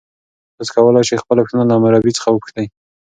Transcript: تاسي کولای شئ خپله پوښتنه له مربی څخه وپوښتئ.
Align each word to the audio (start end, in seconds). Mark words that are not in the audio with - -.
تاسي 0.57 0.71
کولای 0.75 1.07
شئ 1.09 1.17
خپله 1.23 1.41
پوښتنه 1.43 1.63
له 1.69 1.75
مربی 1.83 2.11
څخه 2.17 2.29
وپوښتئ. 2.31 2.65